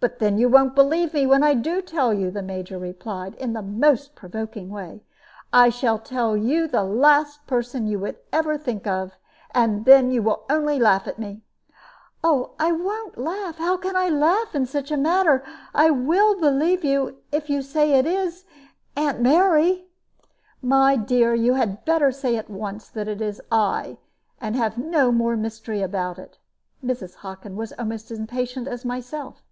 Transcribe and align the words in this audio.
"But 0.00 0.20
then 0.20 0.38
you 0.38 0.48
won't 0.48 0.76
believe 0.76 1.12
me 1.12 1.26
when 1.26 1.42
I 1.42 1.54
do 1.54 1.82
tell 1.82 2.14
you," 2.14 2.30
the 2.30 2.40
Major 2.40 2.78
replied, 2.78 3.34
in 3.34 3.52
the 3.52 3.62
most 3.62 4.14
provoking 4.14 4.70
way. 4.70 5.02
"I 5.52 5.70
shall 5.70 5.98
tell 5.98 6.36
you 6.36 6.68
the 6.68 6.84
last 6.84 7.48
person 7.48 7.88
you 7.88 7.98
would 7.98 8.16
ever 8.32 8.56
think 8.56 8.86
of, 8.86 9.16
and 9.50 9.84
then 9.86 10.12
you 10.12 10.22
will 10.22 10.44
only 10.48 10.78
laugh 10.78 11.08
at 11.08 11.18
me." 11.18 11.42
"I 12.22 12.70
won't 12.70 13.18
laugh; 13.18 13.58
how 13.58 13.76
can 13.76 13.96
I 13.96 14.08
laugh 14.08 14.54
in 14.54 14.66
such 14.66 14.92
a 14.92 14.96
matter? 14.96 15.42
I 15.74 15.90
will 15.90 16.38
believe 16.38 16.84
you 16.84 17.16
if 17.32 17.50
you 17.50 17.60
say 17.60 17.98
it 17.98 18.06
is 18.06 18.44
Aunt 18.94 19.20
Mary." 19.20 19.88
"My 20.62 20.94
dear, 20.94 21.34
you 21.34 21.54
had 21.54 21.84
better 21.84 22.12
say 22.12 22.36
at 22.36 22.48
once 22.48 22.88
that 22.88 23.08
it 23.08 23.20
is 23.20 23.42
I, 23.50 23.98
and 24.40 24.54
have 24.54 24.78
no 24.78 25.10
more 25.10 25.36
mystery 25.36 25.82
about 25.82 26.20
it." 26.20 26.38
Mrs. 26.84 27.16
Hockin 27.16 27.56
was 27.56 27.72
almost 27.80 28.12
as 28.12 28.18
impatient 28.20 28.68
as 28.68 28.84
myself. 28.84 29.42